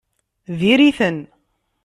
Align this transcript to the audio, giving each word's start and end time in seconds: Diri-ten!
Diri-ten! 0.59 1.17